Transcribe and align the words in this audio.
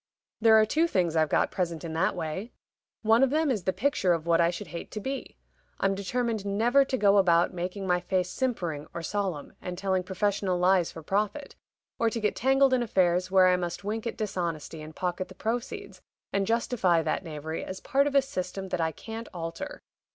There 0.39 0.59
are 0.59 0.65
two 0.65 0.87
things 0.87 1.15
I've 1.15 1.29
got 1.29 1.51
present 1.51 1.83
in 1.83 1.93
that 1.93 2.15
way: 2.15 2.53
one 3.03 3.21
of 3.21 3.29
them 3.29 3.51
is 3.51 3.65
the 3.65 3.71
picture 3.71 4.13
of 4.13 4.25
what 4.25 4.41
I 4.41 4.49
should 4.49 4.65
hate 4.69 4.89
to 4.93 4.99
be. 4.99 5.37
I'm 5.79 5.93
determined 5.93 6.43
never 6.43 6.83
to 6.83 6.97
go 6.97 7.17
about 7.17 7.53
making 7.53 7.85
my 7.85 7.99
face 7.99 8.31
simpering 8.31 8.87
or 8.95 9.03
solemn, 9.03 9.53
and 9.61 9.77
telling 9.77 10.01
professional 10.01 10.57
lies 10.57 10.91
for 10.91 11.03
profit; 11.03 11.55
or 11.99 12.09
to 12.09 12.19
get 12.19 12.35
tangled 12.35 12.73
in 12.73 12.81
affairs 12.81 13.29
where 13.29 13.47
I 13.49 13.57
must 13.57 13.83
wink 13.83 14.07
at 14.07 14.17
dishonesty 14.17 14.81
and 14.81 14.95
pocket 14.95 15.27
the 15.27 15.35
proceeds, 15.35 16.01
and 16.33 16.47
justify 16.47 17.03
that 17.03 17.23
knavery 17.23 17.63
as 17.63 17.79
part 17.79 18.07
of 18.07 18.15
a 18.15 18.23
system 18.23 18.69
that 18.69 18.81
I 18.81 18.91
can't 18.91 19.27
alter. 19.35 19.83